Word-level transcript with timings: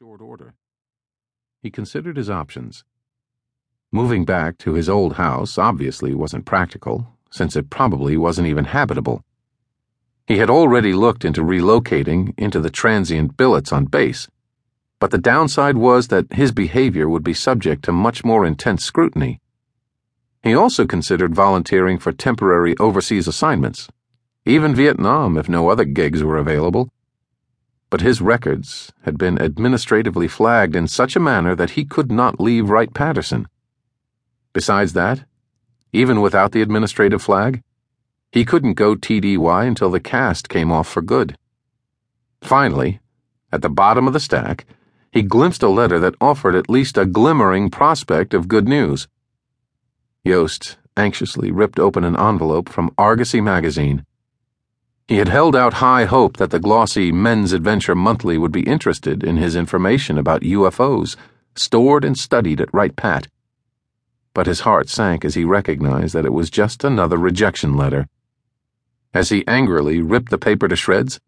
short 0.00 0.20
order. 0.20 0.54
He 1.62 1.70
considered 1.70 2.16
his 2.16 2.28
options. 2.28 2.82
Moving 3.92 4.24
back 4.24 4.58
to 4.58 4.74
his 4.74 4.88
old 4.88 5.12
house 5.12 5.56
obviously 5.56 6.12
wasn't 6.12 6.46
practical, 6.46 7.16
since 7.30 7.54
it 7.54 7.70
probably 7.70 8.16
wasn't 8.16 8.48
even 8.48 8.64
habitable. 8.64 9.22
He 10.26 10.38
had 10.38 10.50
already 10.50 10.94
looked 10.94 11.24
into 11.24 11.42
relocating 11.42 12.34
into 12.36 12.58
the 12.58 12.70
transient 12.70 13.36
billets 13.36 13.72
on 13.72 13.84
base, 13.84 14.26
but 14.98 15.12
the 15.12 15.18
downside 15.32 15.76
was 15.76 16.08
that 16.08 16.32
his 16.32 16.50
behavior 16.50 17.08
would 17.08 17.22
be 17.22 17.32
subject 17.32 17.84
to 17.84 17.92
much 17.92 18.24
more 18.24 18.44
intense 18.44 18.84
scrutiny. 18.84 19.40
He 20.42 20.56
also 20.56 20.86
considered 20.86 21.36
volunteering 21.36 22.00
for 22.00 22.10
temporary 22.10 22.74
overseas 22.80 23.28
assignments, 23.28 23.88
even 24.44 24.74
Vietnam 24.74 25.38
if 25.38 25.48
no 25.48 25.68
other 25.68 25.84
gigs 25.84 26.24
were 26.24 26.36
available 26.36 26.90
but 27.94 28.00
his 28.00 28.20
records 28.20 28.92
had 29.02 29.16
been 29.16 29.40
administratively 29.40 30.26
flagged 30.26 30.74
in 30.74 30.88
such 30.88 31.14
a 31.14 31.20
manner 31.20 31.54
that 31.54 31.78
he 31.78 31.84
could 31.84 32.10
not 32.10 32.40
leave 32.40 32.68
Wright 32.68 32.92
Patterson. 32.92 33.46
Besides 34.52 34.94
that, 34.94 35.24
even 35.92 36.20
without 36.20 36.50
the 36.50 36.60
administrative 36.60 37.22
flag, 37.22 37.62
he 38.32 38.44
couldn't 38.44 38.74
go 38.74 38.96
TDY 38.96 39.64
until 39.68 39.92
the 39.92 40.00
cast 40.00 40.48
came 40.48 40.72
off 40.72 40.88
for 40.88 41.02
good. 41.02 41.38
Finally, 42.40 42.98
at 43.52 43.62
the 43.62 43.70
bottom 43.70 44.08
of 44.08 44.12
the 44.12 44.18
stack, 44.18 44.66
he 45.12 45.22
glimpsed 45.22 45.62
a 45.62 45.68
letter 45.68 46.00
that 46.00 46.16
offered 46.20 46.56
at 46.56 46.68
least 46.68 46.98
a 46.98 47.06
glimmering 47.06 47.70
prospect 47.70 48.34
of 48.34 48.48
good 48.48 48.66
news. 48.66 49.06
Yost 50.24 50.78
anxiously 50.96 51.52
ripped 51.52 51.78
open 51.78 52.02
an 52.02 52.16
envelope 52.16 52.68
from 52.68 52.92
Argosy 52.98 53.40
magazine. 53.40 54.04
He 55.06 55.18
had 55.18 55.28
held 55.28 55.54
out 55.54 55.74
high 55.74 56.06
hope 56.06 56.38
that 56.38 56.50
the 56.50 56.58
glossy 56.58 57.12
Men's 57.12 57.52
Adventure 57.52 57.94
Monthly 57.94 58.38
would 58.38 58.52
be 58.52 58.62
interested 58.62 59.22
in 59.22 59.36
his 59.36 59.54
information 59.54 60.16
about 60.16 60.40
UFOs 60.40 61.14
stored 61.54 62.06
and 62.06 62.18
studied 62.18 62.58
at 62.58 62.72
Wright 62.72 62.96
Pat. 62.96 63.28
But 64.32 64.46
his 64.46 64.60
heart 64.60 64.88
sank 64.88 65.22
as 65.22 65.34
he 65.34 65.44
recognized 65.44 66.14
that 66.14 66.24
it 66.24 66.32
was 66.32 66.48
just 66.48 66.84
another 66.84 67.18
rejection 67.18 67.76
letter. 67.76 68.08
As 69.12 69.28
he 69.28 69.46
angrily 69.46 70.00
ripped 70.00 70.30
the 70.30 70.38
paper 70.38 70.68
to 70.68 70.74
shreds, 70.74 71.20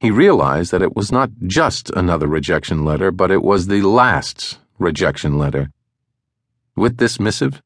he 0.00 0.10
realized 0.10 0.72
that 0.72 0.82
it 0.82 0.96
was 0.96 1.12
not 1.12 1.30
just 1.46 1.90
another 1.90 2.26
rejection 2.26 2.82
letter, 2.82 3.10
but 3.10 3.30
it 3.30 3.42
was 3.42 3.66
the 3.66 3.82
last 3.82 4.58
rejection 4.78 5.38
letter. 5.38 5.70
With 6.74 6.96
this 6.96 7.20
missive, 7.20 7.62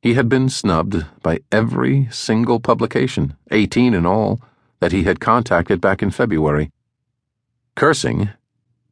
he 0.00 0.14
had 0.14 0.28
been 0.28 0.48
snubbed 0.48 1.04
by 1.24 1.40
every 1.50 2.06
single 2.12 2.60
publication, 2.60 3.36
18 3.50 3.94
in 3.94 4.06
all 4.06 4.40
that 4.80 4.92
he 4.92 5.04
had 5.04 5.20
contacted 5.20 5.80
back 5.80 6.02
in 6.02 6.10
February. 6.10 6.70
Cursing, 7.76 8.30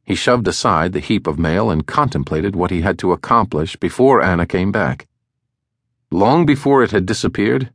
he 0.04 0.14
shoved 0.14 0.48
aside 0.48 0.92
the 0.92 1.00
heap 1.00 1.26
of 1.26 1.38
mail 1.38 1.70
and 1.70 1.86
contemplated 1.86 2.56
what 2.56 2.70
he 2.70 2.80
had 2.80 2.98
to 2.98 3.12
accomplish 3.12 3.76
before 3.76 4.22
Anna 4.22 4.46
came 4.46 4.72
back. 4.72 5.06
Long 6.10 6.46
before 6.46 6.82
it 6.82 6.92
had 6.92 7.04
disappeared, 7.04 7.70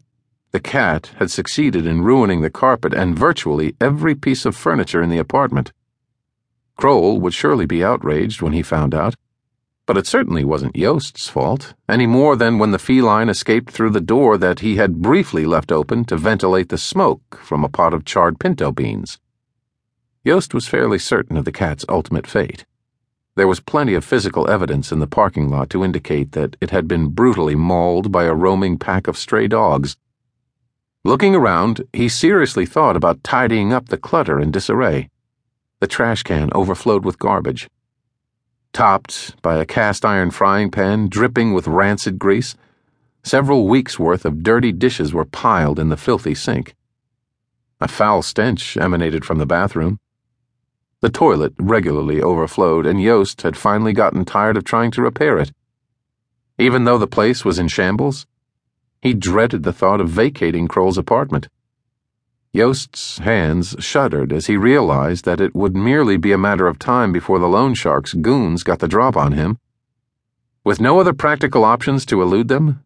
the 0.52 0.59
cat 0.59 1.11
had 1.17 1.30
succeeded 1.30 1.86
in 1.86 2.03
ruining 2.03 2.42
the 2.42 2.50
carpet 2.50 2.94
and 2.94 3.17
virtually 3.17 3.75
every 3.81 4.16
piece 4.16 4.45
of 4.45 4.55
furniture 4.55 5.02
in 5.02 5.09
the 5.09 5.17
apartment. 5.20 5.72
Kroll 6.77 7.20
would 7.20 7.33
surely 7.33 7.66
be 7.66 7.83
outraged 7.83 8.42
when 8.42 8.53
he 8.53 8.64
found 8.64 8.95
out, 8.95 9.16
but 9.86 9.98
it 9.98 10.08
certainly 10.08 10.45
wasn't 10.45 10.76
Yost's 10.76 11.28
fault, 11.28 11.73
any 11.89 12.08
more 12.08 12.36
than 12.38 12.58
when 12.58 12.72
the 12.72 12.80
feline 12.80 13.28
escaped 13.28 13.70
through 13.70 13.89
the 13.89 14.00
door 14.00 14.38
that 14.38 14.62
he 14.62 14.78
had 14.78 15.02
briefly 15.02 15.45
left 15.45 15.72
open 15.72 16.06
to 16.06 16.16
ventilate 16.16 16.70
the 16.70 16.78
smoke 16.78 17.39
from 17.44 17.64
a 17.64 17.70
pot 17.70 17.94
of 17.94 18.06
charred 18.06 18.39
pinto 18.39 18.72
beans. 18.72 19.20
Yost 20.23 20.54
was 20.54 20.67
fairly 20.67 20.98
certain 20.98 21.36
of 21.36 21.44
the 21.44 21.52
cat's 21.52 21.84
ultimate 21.89 22.26
fate. 22.26 22.66
There 23.36 23.48
was 23.48 23.59
plenty 23.59 23.94
of 23.94 24.06
physical 24.06 24.50
evidence 24.50 24.92
in 24.92 25.00
the 25.00 25.08
parking 25.08 25.50
lot 25.50 25.70
to 25.72 25.84
indicate 25.84 26.31
that 26.31 26.56
it 26.61 26.70
had 26.70 26.88
been 26.88 27.09
brutally 27.09 27.56
mauled 27.56 28.09
by 28.09 28.23
a 28.23 28.34
roaming 28.34 28.78
pack 28.78 29.08
of 29.08 29.17
stray 29.17 29.48
dogs. 29.48 29.98
Looking 31.04 31.36
around, 31.36 31.82
he 31.92 32.08
seriously 32.08 32.65
thought 32.65 32.95
about 32.95 33.23
tidying 33.23 33.73
up 33.73 33.89
the 33.89 33.98
clutter 33.98 34.39
and 34.39 34.54
disarray. 34.54 35.10
The 35.82 35.88
trash 35.88 36.23
can 36.23 36.50
overflowed 36.54 37.04
with 37.04 37.20
garbage 37.20 37.70
topped 38.73 39.42
by 39.42 39.56
a 39.58 39.66
cast 39.66 40.04
iron 40.04 40.32
frying 40.32 40.70
pan 40.72 41.08
dripping 41.08 41.54
with 41.54 41.67
rancid 41.67 42.20
grease. 42.20 42.56
Several 43.23 43.67
weeks' 43.67 44.00
worth 44.00 44.26
of 44.26 44.44
dirty 44.44 44.72
dishes 44.72 45.14
were 45.14 45.26
piled 45.26 45.80
in 45.80 45.89
the 45.89 45.98
filthy 45.98 46.36
sink. 46.36 46.76
A 47.80 47.88
foul 47.88 48.22
stench 48.22 48.76
emanated 48.76 49.23
from 49.23 49.38
the 49.38 49.45
bathroom. 49.45 50.00
The 51.02 51.10
toilet 51.10 51.54
regularly 51.60 52.22
overflowed, 52.22 52.86
and 52.86 53.02
Yost 53.02 53.44
had 53.44 53.58
finally 53.58 53.94
gotten 53.94 54.26
tired 54.26 54.58
of 54.58 54.64
trying 54.64 54.92
to 54.92 55.02
repair 55.02 55.38
it. 55.38 55.52
Even 56.58 56.86
though 56.86 56.98
the 56.98 57.08
place 57.08 57.44
was 57.44 57.60
in 57.60 57.67
shambles, 57.67 58.26
he 59.02 59.14
dreaded 59.14 59.64
the 59.64 59.73
thought 59.73 60.00
of 60.00 60.10
vacating 60.10 60.67
Kroll's 60.67 60.98
apartment. 60.98 61.48
Yost's 62.55 63.17
hands 63.17 63.75
shuddered 63.80 64.31
as 64.31 64.45
he 64.45 64.55
realized 64.55 65.25
that 65.25 65.41
it 65.41 65.55
would 65.55 65.75
merely 65.75 66.17
be 66.17 66.31
a 66.31 66.37
matter 66.37 66.67
of 66.67 66.77
time 66.77 67.11
before 67.11 67.39
the 67.39 67.47
loan 67.47 67.73
shark's 67.73 68.14
goons 68.14 68.61
got 68.61 68.77
the 68.77 68.87
drop 68.87 69.17
on 69.17 69.31
him. 69.31 69.58
With 70.64 70.80
no 70.80 70.99
other 70.99 71.14
practical 71.14 71.65
options 71.65 72.05
to 72.05 72.21
elude 72.21 72.49
them, 72.49 72.83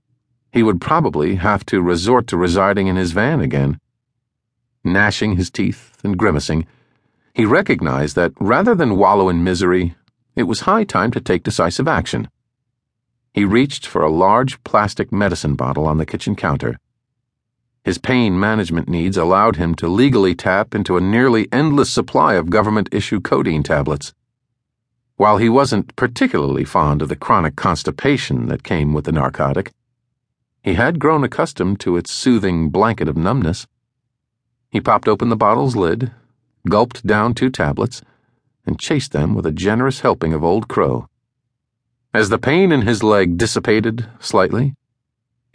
he 0.53 0.63
would 0.63 0.79
probably 0.79 1.35
have 1.35 1.65
to 1.65 1.81
resort 1.81 2.27
to 2.27 2.37
residing 2.37 2.87
in 2.87 2.95
his 2.95 3.11
van 3.11 3.41
again. 3.41 3.77
Gnashing 4.85 5.35
his 5.35 5.51
teeth 5.51 5.97
and 6.01 6.17
grimacing, 6.17 6.65
he 7.33 7.43
recognized 7.43 8.15
that 8.15 8.31
rather 8.39 8.73
than 8.73 8.95
wallow 8.95 9.27
in 9.27 9.43
misery, 9.43 9.95
it 10.33 10.43
was 10.43 10.61
high 10.61 10.85
time 10.85 11.11
to 11.11 11.19
take 11.19 11.43
decisive 11.43 11.89
action. 11.89 12.29
He 13.33 13.43
reached 13.43 13.85
for 13.85 14.01
a 14.01 14.09
large 14.09 14.63
plastic 14.63 15.11
medicine 15.11 15.55
bottle 15.55 15.87
on 15.87 15.97
the 15.97 16.05
kitchen 16.05 16.37
counter 16.37 16.79
his 17.87 17.97
pain 17.97 18.37
management 18.37 18.89
needs 18.89 19.15
allowed 19.15 19.55
him 19.55 19.73
to 19.73 19.87
legally 19.87 20.35
tap 20.35 20.75
into 20.75 20.97
a 20.97 21.01
nearly 21.01 21.47
endless 21.53 21.89
supply 21.89 22.33
of 22.33 22.49
government 22.49 22.89
issue 22.91 23.21
codeine 23.21 23.63
tablets. 23.63 24.13
While 25.15 25.37
he 25.37 25.47
wasn't 25.47 25.95
particularly 25.95 26.65
fond 26.65 27.01
of 27.01 27.07
the 27.07 27.15
chronic 27.15 27.55
constipation 27.55 28.47
that 28.47 28.65
came 28.65 28.91
with 28.91 29.05
the 29.05 29.13
narcotic, 29.13 29.71
he 30.61 30.73
had 30.73 30.99
grown 30.99 31.23
accustomed 31.23 31.79
to 31.79 31.95
its 31.95 32.11
soothing 32.11 32.67
blanket 32.67 33.07
of 33.07 33.15
numbness. 33.15 33.67
He 34.69 34.81
popped 34.81 35.07
open 35.07 35.29
the 35.29 35.37
bottle's 35.37 35.77
lid, 35.77 36.11
gulped 36.67 37.07
down 37.07 37.35
two 37.35 37.49
tablets, 37.49 38.01
and 38.65 38.77
chased 38.77 39.13
them 39.13 39.33
with 39.33 39.45
a 39.45 39.53
generous 39.53 40.01
helping 40.01 40.33
of 40.33 40.43
Old 40.43 40.67
Crow. 40.67 41.07
As 42.13 42.27
the 42.27 42.37
pain 42.37 42.73
in 42.73 42.81
his 42.81 43.01
leg 43.01 43.37
dissipated 43.37 44.09
slightly, 44.19 44.75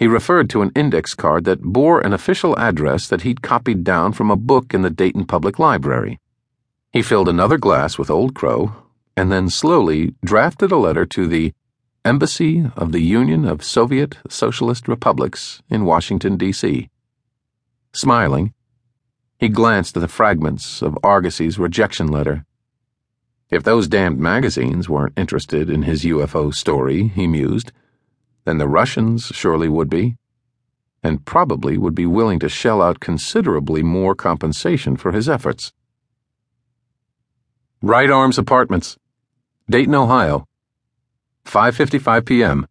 he 0.03 0.09
referred 0.09 0.51
to 0.51 0.63
an 0.63 0.73
index 0.75 1.15
card 1.15 1.45
that 1.45 1.63
bore 1.63 2.01
an 2.01 2.13
official 2.13 2.59
address 2.59 3.07
that 3.07 3.21
he'd 3.21 3.41
copied 3.41 3.85
down 3.85 4.13
from 4.13 4.33
a 4.33 4.37
book 4.37 4.75
in 4.75 4.83
the 4.83 4.91
Dayton 4.91 5.25
Public 5.25 5.61
Library. 5.61 6.19
He 6.93 7.03
filled 7.03 7.29
another 7.29 7.57
glass 7.57 7.99
with 7.99 8.11
Old 8.11 8.35
Crow 8.35 8.75
and 9.17 9.31
then 9.31 9.49
slowly 9.49 10.17
drafted 10.25 10.73
a 10.73 10.77
letter 10.77 11.07
to 11.07 11.29
the 11.29 11.53
Embassy 12.05 12.65
of 12.75 12.91
the 12.91 12.99
Union 12.99 13.45
of 13.45 13.63
Soviet 13.63 14.19
Socialist 14.29 14.89
Republics 14.89 15.63
in 15.71 15.85
Washington, 15.85 16.37
D.C. 16.37 16.91
Smiling, 17.93 18.55
he 19.39 19.49
glanced 19.49 19.97
at 19.97 20.01
the 20.01 20.09
fragments 20.09 20.83
of 20.83 20.99
Argosy's 21.05 21.61
rejection 21.61 22.09
letter. 22.09 22.45
If 23.51 23.63
those 23.63 23.87
damned 23.87 24.19
magazines 24.19 24.89
weren't 24.89 25.17
interested 25.17 25.71
in 25.71 25.83
his 25.83 26.03
UFO 26.03 26.53
story, 26.53 27.07
he 27.07 27.29
mused, 27.29 27.71
then 28.45 28.59
the 28.59 28.69
Russians 28.69 29.27
surely 29.27 29.69
would 29.69 29.89
be, 29.89 30.17
and 31.03 31.25
probably 31.25 31.77
would 31.77 31.95
be 31.95 32.07
willing 32.07 32.39
to 32.41 32.49
shell 32.49 32.81
out 32.81 33.01
considerably 33.01 33.83
more 33.83 34.15
compensation 34.15 34.97
for 34.97 35.13
his 35.13 35.29
efforts. 35.29 35.73
Right 37.81 38.11
Arms 38.11 38.39
Apartments, 38.39 38.97
Dayton, 39.69 39.95
Ohio, 39.95 40.47
5:55 41.45 42.25
p.m. 42.25 42.67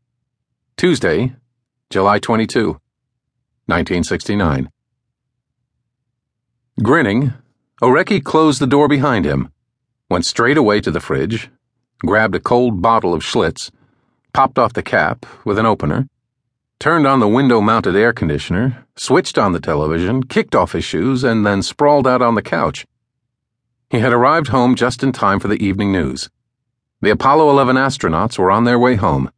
Tuesday, 0.78 1.36
July 1.90 2.20
22, 2.20 2.80
1969. 3.66 4.70
Grinning, 6.82 7.34
Ourecky 7.82 8.24
closed 8.24 8.62
the 8.62 8.68
door 8.68 8.88
behind 8.88 9.26
him, 9.26 9.52
went 10.10 10.26
straight 10.26 10.58
away 10.58 10.80
to 10.82 10.92
the 10.92 11.00
fridge, 11.00 11.50
grabbed 12.00 12.36
a 12.36 12.40
cold 12.40 12.82
bottle 12.82 13.14
of 13.14 13.22
Schlitz, 13.22 13.72
popped 14.34 14.58
off 14.58 14.74
the 14.74 14.84
cap 14.84 15.26
with 15.46 15.58
an 15.58 15.66
opener, 15.66 16.08
turned 16.80 17.06
on 17.06 17.20
the 17.20 17.28
window 17.28 17.62
mounted 17.62 17.96
air 17.96 18.14
conditioner, 18.14 18.86
switched 18.96 19.38
on 19.38 19.52
the 19.52 19.60
television, 19.60 20.24
kicked 20.24 20.56
off 20.56 20.72
his 20.72 20.84
shoes, 20.84 21.24
and 21.24 21.46
then 21.46 21.62
sprawled 21.62 22.08
out 22.08 22.22
on 22.22 22.36
the 22.36 22.42
couch. 22.42 22.86
He 23.90 24.00
had 24.00 24.14
arrived 24.14 24.48
home 24.48 24.76
just 24.76 25.04
in 25.04 25.12
time 25.12 25.40
for 25.40 25.48
the 25.48 25.64
evening 25.64 25.92
news. 25.92 26.30
The 27.02 27.12
Apollo 27.12 27.50
11 27.50 27.76
astronauts 27.76 28.40
were 28.40 28.50
on 28.50 28.64
their 28.64 28.80
way 28.80 28.96
home. 28.96 29.32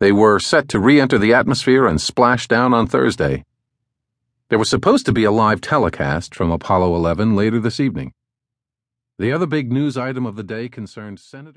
They 0.00 0.10
were 0.10 0.40
set 0.40 0.68
to 0.70 0.80
re 0.80 1.00
enter 1.00 1.18
the 1.18 1.34
atmosphere 1.34 1.86
and 1.86 2.00
splash 2.00 2.48
down 2.48 2.74
on 2.74 2.86
Thursday. 2.86 3.44
There 4.48 4.58
was 4.58 4.68
supposed 4.70 5.06
to 5.06 5.12
be 5.12 5.24
a 5.24 5.30
live 5.30 5.60
telecast 5.60 6.34
from 6.34 6.50
Apollo 6.50 6.94
11 6.94 7.36
later 7.36 7.60
this 7.60 7.78
evening. 7.78 8.12
The 9.18 9.32
other 9.32 9.46
big 9.46 9.70
news 9.70 9.96
item 9.96 10.26
of 10.26 10.36
the 10.36 10.42
day 10.42 10.68
concerned 10.68 11.20
Senator. 11.20 11.52